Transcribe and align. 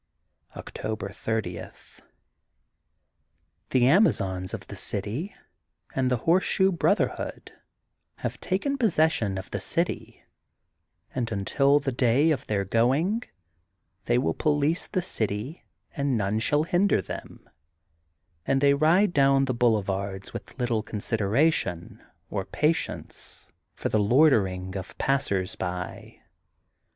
•October 0.57 1.09
30.— 1.09 1.53
^The 3.69 3.83
Amazons 3.83 4.51
of 4.51 4.65
the 4.65 4.75
city, 4.75 5.35
and 5.93 6.09
the 6.09 6.25
Horseshoe 6.25 6.71
Brotherhood 6.71 7.51
have 8.15 8.41
taken 8.41 8.79
pos 8.79 8.95
session 8.95 9.37
of 9.37 9.51
the 9.51 9.59
city, 9.59 10.23
and 11.13 11.31
until 11.31 11.79
the 11.79 11.91
day 11.91 12.31
of 12.31 12.47
their 12.47 12.65
going, 12.65 13.21
they 14.05 14.17
will 14.17 14.33
police 14.33 14.87
the 14.87 15.03
city 15.03 15.65
and 15.95 16.17
none 16.17 16.39
shall 16.39 16.63
hinder 16.63 16.99
them, 16.99 17.47
and 18.43 18.59
they 18.59 18.73
ride 18.73 19.13
down 19.13 19.45
the 19.45 19.53
boule 19.53 19.83
vards 19.83 20.33
with 20.33 20.55
Utile 20.59 20.81
consideration 20.83 22.03
or 22.31 22.43
patience 22.43 23.49
for 23.75 23.89
the 23.89 23.99
loitering 23.99 24.75
of 24.75 24.97
passers 24.97 25.55
by. 25.55 26.21